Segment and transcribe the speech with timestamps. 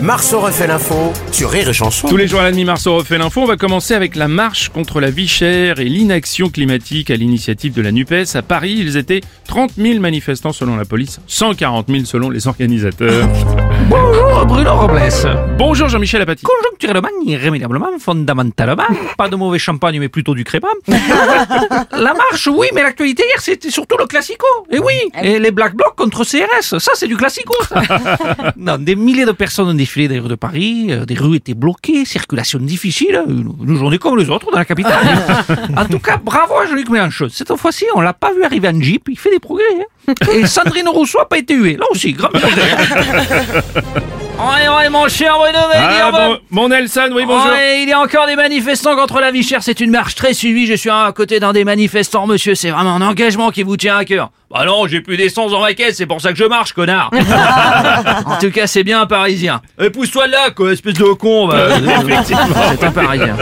[0.00, 2.08] Marceau refait l'info sur Rire et Chanson.
[2.08, 3.42] Tous les jours à la demi, Marceau refait l'info.
[3.42, 7.72] On va commencer avec la marche contre la vie chère et l'inaction climatique à l'initiative
[7.72, 8.34] de la NUPES.
[8.34, 13.28] À Paris, ils étaient 30 000 manifestants selon la police, 140 000 selon les organisateurs.
[13.88, 15.56] Bonjour Bruno Robles.
[15.58, 16.44] Bonjour Jean-Michel Apathy.
[16.44, 18.84] Conjoncturellement, irrémédiablement, fondamentalement,
[19.16, 20.68] pas de mauvais champagne mais plutôt du crément.
[20.88, 24.46] La marche, oui, mais l'actualité hier c'était surtout le classico.
[24.70, 27.54] Et oui, et les Black Blocs contre CRS, ça c'est du classico.
[27.68, 27.82] ça.
[28.56, 31.36] non, des milliers de personnes ont défilé dans les rues de Paris, euh, des rues
[31.36, 35.04] étaient bloquées, circulation difficile, une, une journée comme les autres dans la capitale.
[35.76, 37.28] en tout cas, bravo à Jean-Luc Mélenchon.
[37.30, 39.64] Cette fois-ci, on l'a pas vu arriver en jeep, il fait des progrès.
[40.08, 40.14] hein.
[40.34, 41.76] Et Sandrine Rousseau a pas été huée.
[41.76, 42.62] Là aussi, grand progrès.
[44.42, 47.50] Ouais, ouais, mon cher Bruno, mais Ah, bon, mon Nelson, oui, bonjour.
[47.50, 49.62] Ouais, il y a encore des manifestants contre la vie chère.
[49.62, 50.66] C'est une marche très suivie.
[50.66, 52.54] Je suis à côté d'un des manifestants, monsieur.
[52.54, 54.30] C'est vraiment un engagement qui vous tient à cœur.
[54.50, 55.96] Bah non, j'ai plus d'essence dans ma caisse.
[55.96, 57.10] C'est pour ça que je marche, connard.
[58.26, 59.62] en tout cas, c'est bien un parisien.
[59.80, 61.46] Et pousse-toi de là, quoi, espèce de con.
[61.48, 61.68] bah.
[62.24, 63.36] c'est un parisien.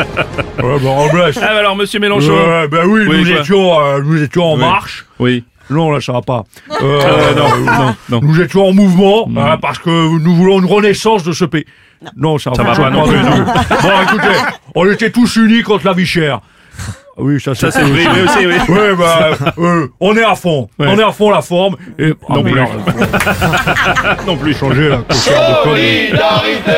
[0.62, 1.32] Ouais, bah, Robles.
[1.36, 2.32] Ah, bah alors, monsieur Mélenchon.
[2.32, 4.60] Ouais, bah oui, Oui, nous, étions, euh, nous étions en Oui.
[4.60, 5.06] marche.
[5.18, 5.44] Oui.
[5.70, 6.44] Non, là, ça va pas.
[6.82, 8.20] Euh, Euh, non, non, non.
[8.22, 11.64] Nous étions en mouvement hein, parce que nous voulons une renaissance de ce pays.
[12.16, 13.16] Non, ça, Ça va pas non plus.
[13.82, 14.38] Bon, écoutez,
[14.74, 16.40] on était tous unis contre la vie chère.
[17.20, 18.74] Ah Oui, ça, Ça, c'est oui, oui, aussi, oui.
[18.74, 20.68] Ouais, bah, euh, on est à fond.
[20.78, 20.86] Ouais.
[20.88, 21.76] On est à fond la forme.
[21.98, 22.54] Et, ah, Non plus.
[24.26, 24.54] Non plus.
[24.54, 25.02] changer la.
[25.14, 26.70] Solidarité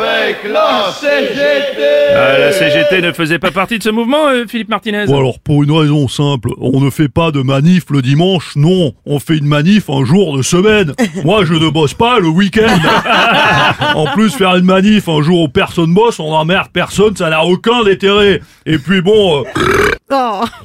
[0.00, 1.82] avec la CGT
[2.14, 5.38] Ah, la CGT ne faisait pas partie de ce mouvement, euh, Philippe Martinez Bon alors
[5.40, 9.36] pour une raison simple, on ne fait pas de manif le dimanche, non, on fait
[9.36, 10.92] une manif un jour de semaine.
[11.24, 12.78] Moi je ne bosse pas le week-end.
[13.94, 17.44] en plus faire une manif un jour où personne bosse, on emmerde personne, ça n'a
[17.44, 18.40] aucun intérêt.
[18.66, 19.44] Et puis bon, euh,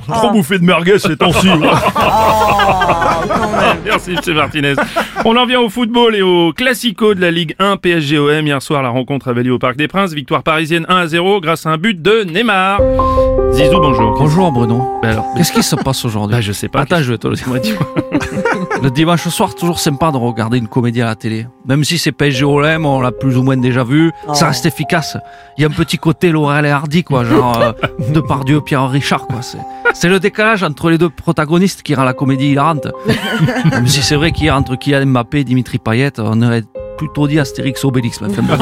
[0.08, 1.48] trop bouffé de merguez ces temps-ci.
[3.86, 4.36] Merci, M.
[4.36, 4.74] Martinez.
[5.24, 8.46] On en vient au football et au classico de la Ligue 1 PSG-OM.
[8.46, 10.14] Hier soir, la rencontre avait lieu au Parc des Princes.
[10.14, 12.80] Victoire parisienne 1 à 0 grâce à un but de Neymar.
[13.52, 14.16] Zizou, bonjour.
[14.18, 15.00] Bonjour Bruno.
[15.02, 16.36] Bah alors, Qu'est-ce qui se passe aujourd'hui?
[16.36, 16.82] Bah, je sais pas.
[16.82, 17.80] Attends, je vais te le dire.
[18.86, 21.48] Le dimanche soir, toujours sympa de regarder une comédie à la télé.
[21.66, 25.18] Même si c'est PSG OM, on l'a plus ou moins déjà vu, ça reste efficace.
[25.58, 27.72] Il y a un petit côté Laurel et Hardy, quoi, genre euh,
[28.14, 29.40] Depardieu, Pierre Richard, quoi.
[29.96, 32.86] C'est, le décalage entre les deux protagonistes qui rend la comédie hilarante.
[33.72, 36.62] Même si c'est vrai qu'hier, entre Kylian Mbappé et Dimitri Payet, on aurait
[37.00, 38.22] plutôt dit Astérix Obélix.
[38.22, 38.56] mais enfin, bon.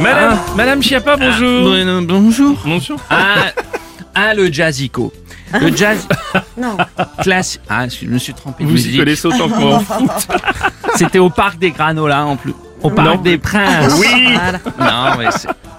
[0.00, 1.76] Madame, Madame Chiappa, bonjour.
[2.08, 2.56] Bonjour.
[2.64, 2.98] Bonjour.
[3.08, 3.52] Ah,
[4.16, 5.12] ah, le jazzico.
[5.60, 6.06] Le jazz.
[6.56, 6.76] non.
[7.22, 7.58] Classe.
[7.68, 8.98] Ah, je me suis trompé de Vous y musique.
[8.98, 9.82] connaissez autant que moi.
[10.96, 12.54] C'était au parc des Granolas en plus.
[12.82, 13.22] Au parc Non.
[13.22, 13.94] des Princes.
[13.98, 14.36] Oui.
[14.78, 15.26] Non, mais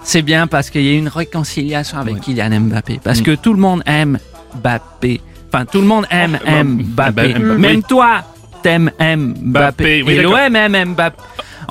[0.04, 3.00] c'est- bien parce qu'il y a une réconciliation avec Kylian Mbappé.
[3.04, 4.20] Parce que tout le monde aime
[4.56, 5.22] Mbappé.
[5.52, 7.34] Enfin, tout le monde aime Mbappé.
[7.36, 7.40] Mbappé.
[7.40, 8.22] Même toi,
[8.62, 9.40] t'aimes Mbappé.
[9.42, 11.18] Mbappé, oui, Et l'OM aime Mbappé.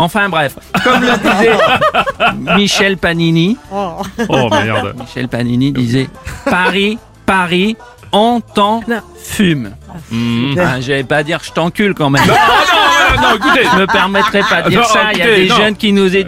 [0.00, 0.54] Enfin bref,
[0.84, 1.56] comme le disait
[2.56, 4.00] Michel Panini, Oh
[4.50, 4.94] merde.
[4.98, 6.08] Michel Panini disait
[6.44, 6.98] Paris,
[7.28, 7.76] Paris,
[8.10, 8.80] on t'en
[9.22, 9.72] fume.
[10.10, 10.54] Hmm.
[10.58, 12.26] Ah, J'allais pas dire je t'encule quand même.
[12.26, 13.64] Non, non, non, écoutez.
[13.70, 15.12] Je me permettrai pas de dire Non, ça.
[15.12, 15.56] Il y a écoutez, des non.
[15.56, 16.24] jeunes qui nous, euh,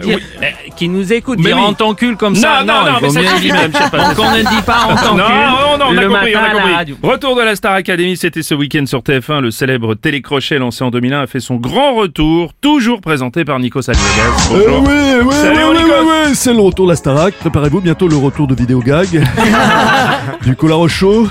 [0.81, 1.37] qui nous écoutent.
[1.37, 1.63] Mais dire oui.
[1.63, 2.63] en t'encule comme ça.
[2.65, 3.49] Non, non, non, mais ça suffit.
[3.49, 5.11] Donc on ne dit pas en t'encule.
[5.21, 6.73] Non, on, on a le compris, matin on a à la compris.
[6.73, 6.95] radio.
[7.03, 9.41] Retour de la Star Academy, c'était ce week-end sur TF1.
[9.41, 13.81] Le célèbre télécrochet lancé en 2001 a fait son grand retour, toujours présenté par Nico
[13.83, 14.49] Salvegas.
[14.53, 14.83] Euh, Bonjour.
[14.87, 15.93] oui, oui, Salut, oui, oui, Nikos.
[16.01, 17.35] oui, oui, c'est le retour de la Starac.
[17.35, 19.07] Préparez-vous bientôt le retour de Vidéo Gag,
[20.45, 21.27] du Colaro Show,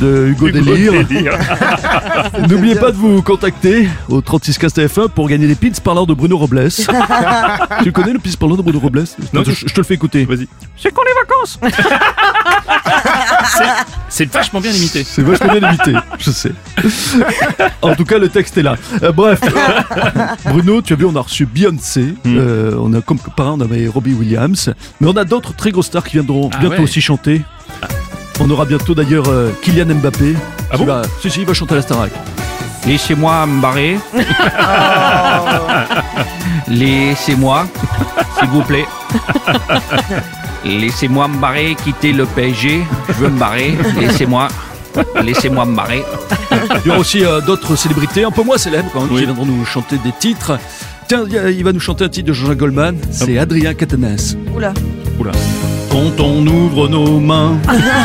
[0.00, 0.92] de Hugo, Délire.
[1.06, 1.38] Délire.
[2.48, 6.36] N'oubliez pas de vous contacter au 3615 TF1 pour gagner des pins parlant de Bruno
[6.38, 6.68] Robles.
[7.82, 10.24] tu connais le pins parlant de Bruno Robles Non, je, je te le fais écouter.
[10.24, 10.48] Vas-y.
[10.76, 11.58] C'est quand les vacances
[14.08, 15.04] C'est vachement bien imité.
[15.04, 16.52] C'est vachement bien imité, je sais.
[17.82, 18.76] En tout cas, le texte est là.
[19.02, 19.40] Euh, bref,
[20.44, 22.14] Bruno, tu as vu, on a reçu Beyoncé.
[22.24, 22.36] Hmm.
[22.38, 24.72] Euh, on a comme parrain, on avait Robbie Williams.
[25.00, 26.82] Mais on a d'autres très grosses stars qui viendront Ah bientôt ouais.
[26.82, 27.42] aussi chanter.
[28.40, 30.34] On aura bientôt d'ailleurs euh, Kylian Mbappé.
[30.70, 32.10] Ah qui bon va- Si, si, il va chanter à la Starac.
[32.86, 33.98] Laissez-moi me barrer.
[36.68, 37.66] Laissez-moi,
[38.38, 38.86] s'il vous plaît.
[40.64, 42.82] Laissez-moi me barrer, quitter le PSG.
[43.08, 43.76] Je veux me barrer.
[44.00, 44.48] Laissez-moi.
[45.22, 46.02] Laissez-moi me barrer.
[46.84, 49.20] Il y aura aussi euh, d'autres célébrités, un peu moins célèbres quand même, Oui.
[49.20, 50.58] qui viendront nous chanter des titres.
[51.08, 52.96] Tiens, il va nous chanter un titre de Jean-Jacques Goldman.
[53.10, 54.36] C'est Adrien Catanès.
[54.54, 54.72] Oula.
[55.90, 57.56] Quand on ouvre nos mains.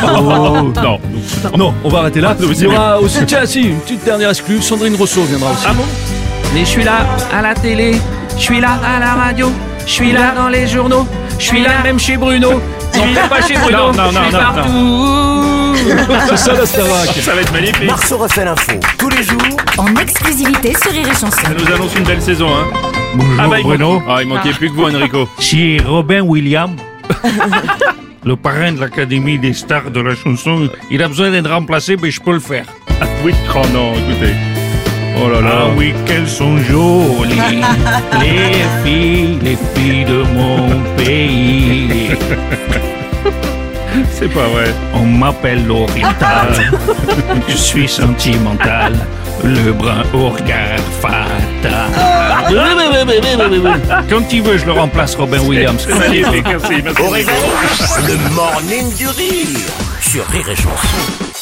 [0.04, 0.72] Oh.
[0.82, 0.98] Non.
[1.56, 2.36] Non, on va arrêter là.
[2.38, 4.60] Ah, Il y aura aussi, tiens, si, une petite dernière exclue.
[4.60, 5.64] Sandrine Rousseau viendra aussi.
[5.68, 5.84] Ah bon?
[6.54, 7.06] Mais je suis là
[7.36, 7.96] à la télé,
[8.36, 9.50] je suis là à la radio.
[9.86, 11.06] Je suis là dans les journaux.
[11.38, 12.50] Je suis là même chez Bruno.
[12.52, 13.92] Non, pas chez Bruno.
[13.92, 16.26] Non, non, je suis non, non, partout.
[16.30, 17.08] C'est ça la Starac.
[17.20, 17.84] Ça va être magnifique.
[17.86, 19.40] Marceau refait l'info tous les jours
[19.78, 21.28] En exclusivité sur Rire et Chanson.
[21.30, 22.64] Ça nous annonce une belle saison, hein.
[23.14, 24.02] Bonjour Ah bah, il, Bruno.
[24.08, 25.28] ah, il manquait plus que vous, Enrico.
[25.38, 26.72] Si Robin Williams,
[28.24, 32.10] le parrain de l'Académie des stars de la chanson, il a besoin d'être remplacé, mais
[32.10, 32.66] je peux le faire.
[33.24, 34.34] Oui, oh non, écoutez.
[35.18, 35.50] Oh là là.
[35.62, 37.40] Ah oui, qu'elles sont jolies,
[38.20, 42.10] les filles, les filles de mon pays.
[44.10, 44.74] C'est pas vrai.
[44.94, 46.48] On m'appelle Lorita,
[47.48, 48.92] je suis sentimental,
[49.42, 52.25] le brun au regard fatal.
[54.08, 55.84] Quand il veut, je le remplace, Robin Williams.
[55.86, 56.82] C'est magnifique, merci.
[56.82, 57.34] merci au réveil.
[58.06, 59.58] Le morning du rire
[60.00, 61.35] sur Rire et Chanson.